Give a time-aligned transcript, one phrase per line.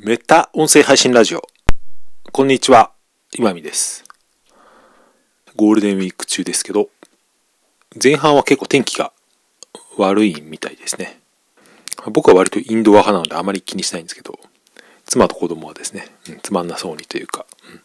[0.00, 1.42] メタ音声配信ラジオ。
[2.30, 2.92] こんにちは、
[3.36, 4.04] 今見です。
[5.56, 6.88] ゴールデンウィーク中ですけど、
[8.00, 9.12] 前半は結構天気が
[9.96, 11.18] 悪いみたいですね。
[12.12, 14.38] 僕は割とインドア派なのであまり気にしないんですけど、
[15.04, 17.82] 妻と子供はですね、うんつまんなそうにというか、うん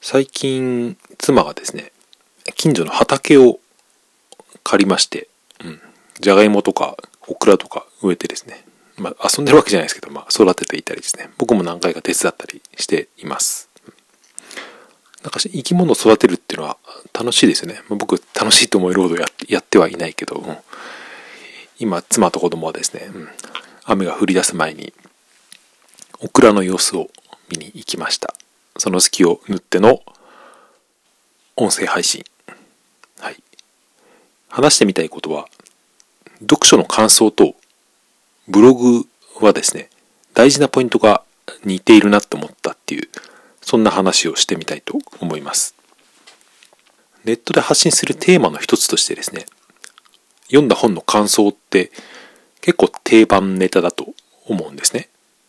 [0.00, 1.90] 最近、妻がですね、
[2.54, 3.58] 近所の畑を
[4.62, 5.28] 借りまして、
[5.64, 5.80] うん、
[6.20, 6.96] じゃがいもとか
[7.26, 8.64] オクラとか植えてですね、
[8.96, 13.68] まあ、遊んでるわけじゃないですけど、まあ、育てていたりですね、僕も何回か手伝ったりしています。
[15.22, 16.76] なんか生き物を育てるっていうのは
[17.12, 17.80] 楽しいですよね。
[17.88, 20.56] まあ僕楽しいと思えるほどやってやってはいないけど、うん
[21.78, 23.28] 今、妻と子供はですね、うん
[23.84, 24.92] 雨が降り出す前に、
[26.20, 27.10] オクラの様子を
[27.50, 28.34] 見に行きました。
[28.76, 30.02] その隙を縫っての
[31.56, 32.24] 音声配信。
[33.18, 33.42] はい。
[34.48, 35.48] 話してみたいことは、
[36.42, 37.56] 読書の感想と
[38.48, 39.06] ブログ
[39.40, 39.88] はですね、
[40.34, 41.22] 大事なポイントが
[41.64, 43.08] 似ているなって思ったっていう、
[43.60, 45.74] そんな話をしてみたいと思います。
[47.24, 49.46] ネットで発信するテーマの一つとしてですね、
[50.46, 51.92] 読んだ本の感想って
[52.60, 54.14] 結構定番ネタだと
[54.46, 55.08] 思うんですね。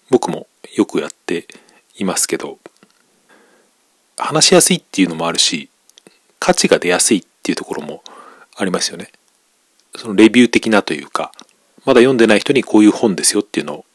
[0.10, 1.48] 僕もよくやって
[1.96, 2.60] いますけど、
[4.18, 5.70] 話しやすいっていうのもあるし、
[6.40, 8.04] 価値が出やすいっていうところも
[8.56, 9.12] ありますよね。
[9.96, 11.32] そのレビュー的なというか、
[11.86, 13.86] まだ読んでない人にこういう本ですよっていうのを、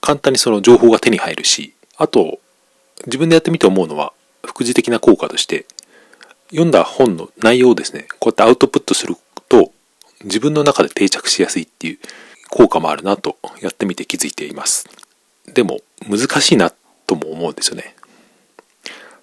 [0.00, 2.38] 簡単にその情報が手に入るし、あと、
[3.06, 4.12] 自分でやってみて思うのは、
[4.44, 5.66] 副次的な効果として、
[6.50, 9.16] 読んだ本の内容をですね、こうやってアウトプットする
[9.48, 9.72] と、
[10.24, 11.98] 自分の中で定着しやすいっていう
[12.48, 14.88] 効果もあるなと、やってみて気づいています。
[15.46, 16.72] でも、難しいな
[17.06, 17.94] とも思うんですよね。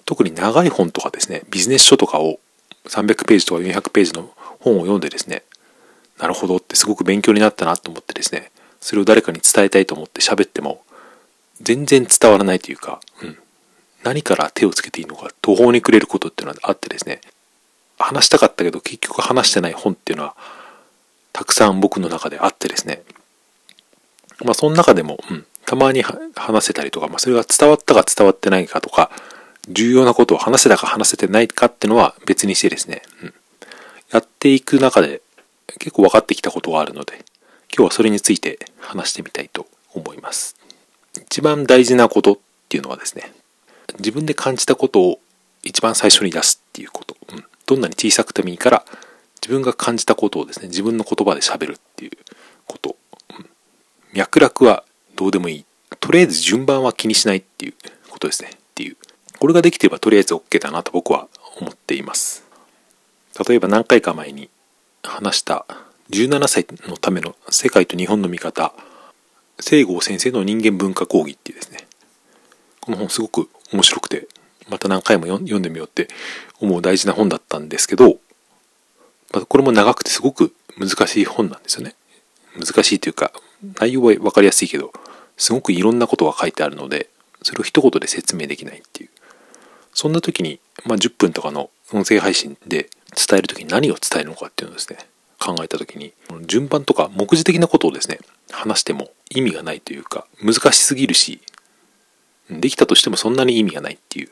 [0.06, 2.40] 特に長い本とかですね、ビジネス書とかを
[2.86, 5.44] 300ページとか400ページの本を読んでですね、
[6.19, 10.83] なるほどってすごく勉強になったなと思ってですね、それを誰かに伝えたいと思って喋っても、
[11.61, 13.37] 全然伝わらないというか、うん、
[14.03, 17.21] 何から手をつけていいのか途方に暮れることっていうのがあってですね、
[17.99, 20.35] 話したかったけど結局話してない本っていうのは、
[21.33, 23.03] たくさん僕の中であってですね、
[24.44, 29.11] まあその中でも、うん、たまに話せたりとか、まあそれが伝わったか伝わってないかとか、
[29.69, 33.33] 重要なことを話せたか話せてないかっていうのは別にしてですね、うん、
[34.11, 35.22] やっていく中で
[35.79, 37.25] 結構分かってきたことがあるので、
[37.75, 40.55] 今日はそれについて話してみたいと思います。
[41.25, 42.38] 一番大事なことっ
[42.69, 43.31] ていうのはですね、
[44.00, 45.19] 自分で感じたことを
[45.63, 47.16] 一番最初に出すっていうこと。
[47.31, 48.85] うん、どんなに小さくてもいいから、
[49.41, 52.11] 自分が感じたことをですね、自分の言葉で喋るっていう
[52.66, 52.95] こと。
[53.38, 53.50] うん
[54.13, 54.83] 脈絡は
[55.16, 55.66] どうでもいい。
[56.00, 57.73] とりあえず順番は気にしないっていう
[58.09, 58.50] ことですね。
[58.53, 58.97] っていう。
[59.38, 61.27] これができてればとりあえず OK だなと僕は
[61.59, 62.44] 思っています。
[63.47, 64.50] 例えば何回か前に
[65.03, 65.66] 話した
[66.12, 68.74] 17歳のための世界と日本の見方
[69.59, 71.88] 聖郷先生の人間文化講義っていうですね。
[72.81, 74.28] この本すごく面白くて
[74.69, 76.07] また何回も読んでみようって
[76.59, 78.18] 思う大事な本だったんですけど
[79.47, 81.96] これも長くてすごく難しい本なんですよね。
[82.56, 83.31] 難しいというか
[83.80, 84.91] 内容は分かりやすいけど
[85.36, 87.09] すごくいろんなことが書いてあるので
[87.44, 89.09] それを一言で説明できないっていう。
[89.94, 95.00] そんな時に、まあ、10分とかの音声配信で伝える時に何を伝えるのかっていうのをですね、
[95.39, 96.13] 考えた時に、
[96.45, 98.19] 順番とか目次的なことをですね、
[98.51, 101.41] 話しても意味がないというか、難しすぎるし、
[102.50, 104.29] できたとしてもそんなに意味がないっていう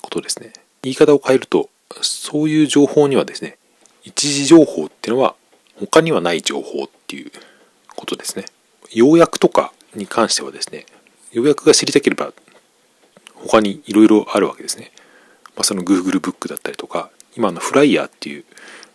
[0.00, 0.52] ことですね。
[0.82, 1.68] 言い方を変えると、
[2.02, 3.58] そういう情報にはですね、
[4.04, 5.34] 一時情報っていうのは
[5.76, 7.32] 他にはない情報っていう
[7.94, 8.46] ことですね。
[8.92, 10.86] 要約とかに関してはですね、
[11.32, 12.32] 要約が知りたければ
[13.34, 14.92] 他にいろいろあるわけですね。
[15.54, 18.44] まあ、その Google ブックだったりとか、今のフライヤーっていう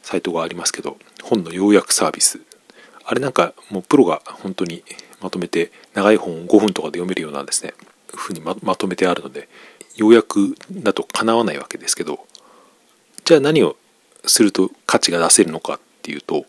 [0.01, 2.41] サイトがありますけど、本の要約サービス。
[3.05, 4.83] あれなんかもうプロが本当に
[5.21, 7.73] まとめて、長い本を5分とかで読めるようなですね、
[8.13, 9.47] ふうにままとめてあるので、
[9.95, 12.19] 要約だと叶わないわけですけど、
[13.23, 13.77] じゃあ何を
[14.25, 16.45] すると価値が出せるのかっていうと、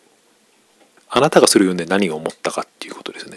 [1.08, 3.36] あなたがそれを読んで何を思ったかっていうことですね。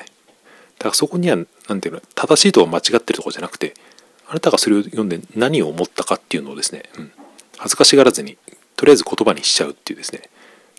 [0.79, 1.37] だからそこには、
[1.69, 3.75] なんていうの、正しいとは間違ってるとこじゃなくて、
[4.27, 7.11] あなたがそれを読んで何を思ったかっていうのをですね、うん、
[7.57, 8.37] 恥ずかしがらずに、
[8.75, 10.29] とりあえず言葉にしちゃうっていうですね、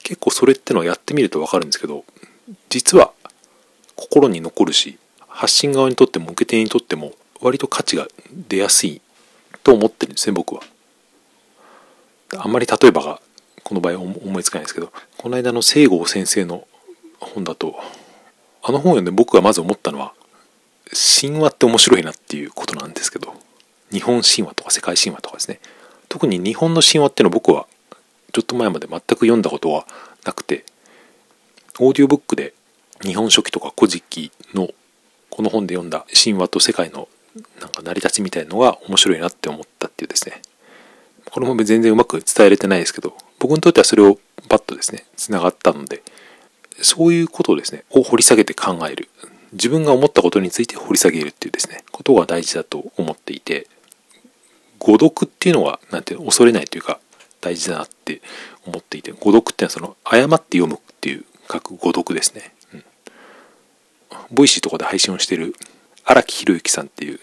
[0.03, 2.05] 結構それってのはやってみるとわかるんですけど、
[2.69, 3.13] 実は
[3.95, 9.01] 心に残るし、発信側にとっても受け手にとっても割と価値が出やすい
[9.63, 10.63] と思ってるんですね、僕は。
[12.37, 13.21] あんまり例えばが
[13.65, 16.67] この場合思いつかないですけど、この間の聖郷先生の
[17.21, 17.79] 本だと、
[18.63, 20.15] あの本を読んで僕がまず思ったのは、
[21.21, 23.35] 神話って面白いなっていうことなんですけど、
[23.91, 25.61] 日本神話とか世界神話とかですね、
[26.08, 27.66] 特に日本の神話っていうのは僕は
[28.32, 29.87] ちょっと前まで全く読んだことは
[30.25, 30.64] なくて、
[31.78, 32.55] オーディオブックで
[33.02, 34.69] 日本書紀とか古事記の
[35.31, 37.08] この本で読んだ神話と世界の
[37.60, 40.43] なんか成り立ちみたいのが面白いなって思ったっていうですね。
[41.31, 44.19] これも全然うまく伝えれてないですけど、僕にとってはそれを
[44.49, 46.02] バッとですね、繋がったので、
[46.81, 49.08] そういうことをですね、を掘り下げて考える。
[49.52, 53.66] 自分が思ったことについて掘り下げるっていうですね、ことが大事だと思っていて、
[54.79, 57.01] 誤読っていうのは、なんて恐れないというか、
[57.41, 58.21] 大事だなって
[58.67, 62.55] 思っていて、誤読っていうのはその、誤って読むっていう書く誤読ですね。
[62.75, 62.85] うん。
[64.31, 65.55] Voicy とかで配信をしてる
[66.05, 67.21] 荒木博行さんっていう、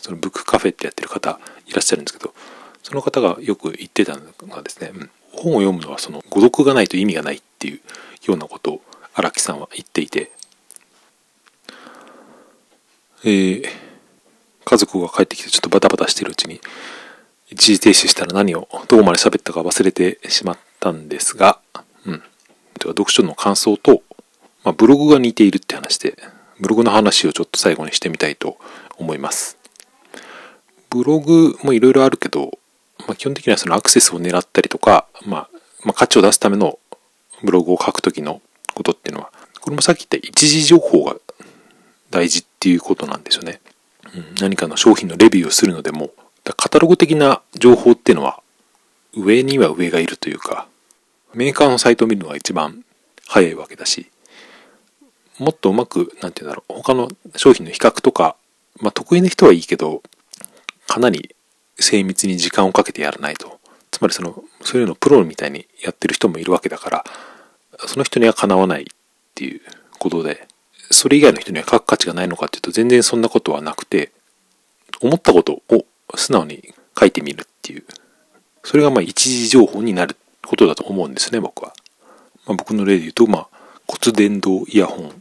[0.00, 2.34] そのブックカフェってやってる方いらっしゃるんですけど、
[2.82, 7.80] その方がよく言ってたのがですね、うん、本を読むのはその誤読がないと意味がないっていう
[8.26, 8.82] ようなことを
[9.14, 10.32] 荒木さんは言っていて、
[13.24, 13.64] えー、
[14.64, 16.60] 家族が帰ってきてちょっとバタバタしてるうちに、
[17.50, 21.60] 一時停止したら何を、どこまで喋ったか忘れてしまったんですが、
[22.06, 22.22] うん。
[22.78, 24.02] では読書の感想と、
[24.64, 26.16] まあ、ブログが似ているって話で、
[26.60, 28.56] ブログの話をちょっと最後にしてみたいと
[28.96, 29.58] 思います。
[30.88, 32.58] ブログもいろいろあるけど、
[33.06, 35.48] まあ、基本的にはそのアクセスを狙ったりとか、まあ、
[35.84, 36.78] まあ、価値を出すための
[37.42, 38.40] ブログを書くときの
[38.74, 41.16] ことっていうのは、これもさっき言った一時情報が
[42.10, 43.60] 大事っていうことなんですよね。
[44.40, 46.10] 何かの商品のレビューをするのでも、
[46.56, 48.42] カタログ的な情報っていうのは、
[49.14, 50.66] 上には上がいるというか、
[51.34, 52.84] メーカーのサイトを見るのが一番
[53.26, 54.10] 早いわけだし、
[55.38, 58.36] もっとうまく、なんて言うんだろう、他の商品の比較とか、
[58.80, 60.02] まあ得意な人はいいけど、
[60.86, 61.34] かなり
[61.78, 63.60] 精密に時間をかけてやらないと。
[63.90, 67.04] つまりその、そういうのプロみたいにやってる人もいるわけだから、
[67.86, 68.86] その人にはかなわないっ
[69.34, 69.60] ていう
[69.98, 70.48] ことで、
[71.02, 74.12] それ以外の人には書く価値がないのかっていうと全然そんなことはなくて、
[75.00, 75.84] 思ったことを
[76.14, 77.84] 素直に書いてみるっていう、
[78.62, 80.16] それがまあ一時情報になる
[80.46, 81.74] ことだと思うんですね、僕は。
[82.46, 83.48] まあ、僕の例で言うと、まあ、
[83.88, 85.12] 骨伝導イヤホンを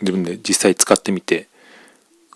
[0.00, 1.48] 自分で実際使ってみて、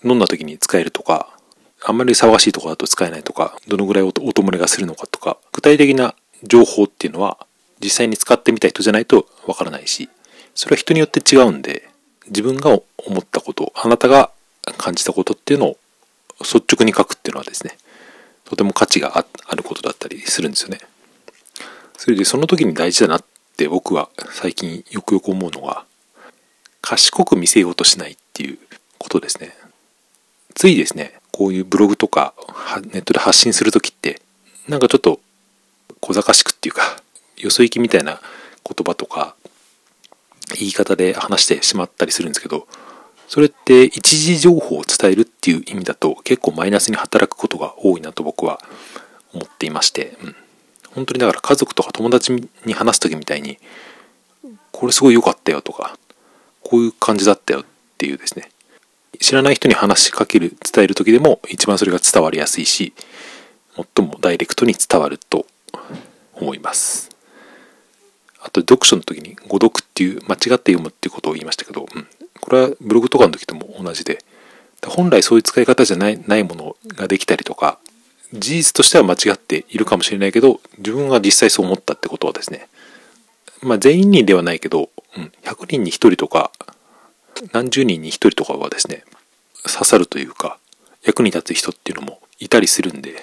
[0.03, 1.35] 飲んだ時に使えるとか、
[1.83, 6.13] あんまり騒がしいとこだと使えないとか、どのぐらい音漏れがするのかとか、具体的な
[6.43, 7.39] 情報っていうのは
[7.83, 10.07] 実際に使ってみた人じゃないとわからないし、
[10.53, 11.89] それは人によって違うんで、
[12.27, 14.31] 自分が思ったこと、あなたが
[14.77, 15.77] 感じたことっていうのを
[16.41, 17.77] 率直に書くっていうのはですね、
[18.45, 20.79] とても価値があることだったりするんですよね。
[21.97, 23.23] それでその時に大事だなっ
[23.57, 25.85] て僕は最近よくよく思うのが、
[26.81, 28.59] 賢く見せようとしないっていう
[28.97, 29.55] ことですね。
[30.55, 32.33] ついですね、こういうブログとか
[32.93, 34.21] ネットで発信する時って、
[34.67, 35.19] なんかちょっと
[35.99, 37.01] 小賢しくっていうか、
[37.37, 38.21] よそ行きみたいな
[38.63, 39.35] 言葉とか、
[40.59, 42.67] 言い方で話してしまったりするんですけど、
[43.27, 48.59] それって一時情報を伝えるっていう意味だと結構マイナスに働くことが多いなと僕は
[49.33, 50.35] 思っていまして、うん、
[50.95, 52.31] 本当にだから家族とか友達
[52.65, 53.59] に話す時みたいに、
[54.71, 55.97] これすごい良かったよとか、
[56.63, 57.65] こういう感じだったよっ
[57.97, 58.49] ていうですね、
[59.19, 62.93] 知らない人に話しかける、伝える時でも一番それが伝わりやすいし、
[63.75, 65.45] 最もダイレクトに伝わると
[66.33, 67.16] 思います。
[68.47, 72.07] あと読書の時に誤読っていう間違って読むっていうことを言いましたけど、うん、
[72.39, 74.19] これはブログとかの時とも同じで、
[74.85, 77.77] 本来そういう使い方じゃないないものができたりとか、
[78.31, 82.69] 事実としては間違っているかもしれないけど、自分が実際そう思ったってことはですね、
[83.61, 86.51] まあ全員にではないけど、うん、100人に1人とか、
[87.51, 89.03] 何十人に1人とかはですね、
[89.63, 90.57] 刺さるというか、
[91.03, 93.21] 役に立つ人っていうのもいたりするんで、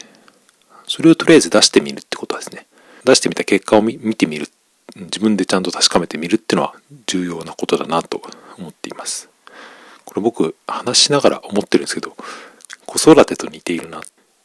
[0.87, 2.67] それをとりあえず出してみるってことですね。
[3.05, 4.49] 出してみた結果を見てみる。
[4.97, 6.75] 自分でちゃんと確かめてみるっていうのは
[7.07, 8.23] 重要なことだなと
[8.59, 9.29] 思っています。
[10.05, 12.17] これ僕話しながら思ってるんですけど、
[12.87, 14.03] 子育てと似ているな、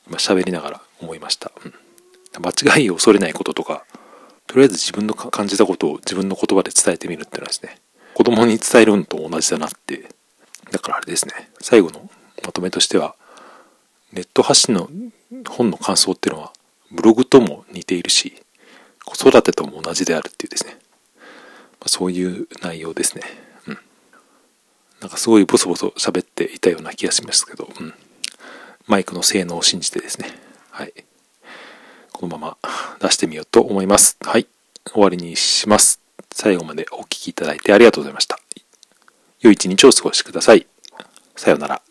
[0.08, 1.52] 今喋りながら思いました。
[1.64, 1.74] うん、
[2.42, 3.86] 間違いを恐れないこととか、
[4.48, 7.78] とりあえず自分の感じたことを自分の言葉で伝えてみるっていうのはですね、
[8.16, 10.10] 子供に伝えるのと同じだなって、
[10.72, 12.10] だからあれですね、最後の
[12.44, 13.16] まとめとしては、
[14.12, 14.90] ネット発信の
[15.48, 16.54] 本の感想っていうのは、
[16.92, 18.42] ブログとも似ているし、
[19.06, 20.78] 子育てとも同じであるっていうですね、
[21.80, 23.24] まあ、そういう内容ですね。
[23.68, 23.78] うん。
[25.02, 27.94] なんかすごいボソボソ喋っていたような気がしますけど、うん。
[28.88, 30.30] マイクの性能を信じてですね、
[30.72, 30.94] はい。
[32.12, 34.18] このまま出してみようと思います。
[34.22, 34.48] はい。
[34.86, 36.00] 終わりにします。
[36.32, 38.40] 最後までお聴きいただいてありがとうございました。
[39.42, 40.68] 良い一日をお過ごしください。
[41.36, 41.89] さようなら。